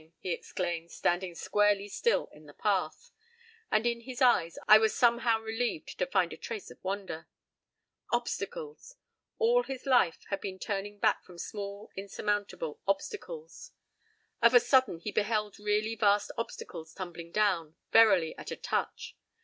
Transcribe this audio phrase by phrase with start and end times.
[0.01, 3.11] i>" he exclaimed, standing squarely still in the path.
[3.69, 7.27] And in his eyes I was somehow relieved to find a trace of wonder.
[8.11, 8.95] Obstacles!
[9.37, 13.73] All his life had been a turning back from small, insurmountable obstacles.
[14.41, 19.15] Of a sudden he beheld really vast obstacles tumbling down, verily at a touch.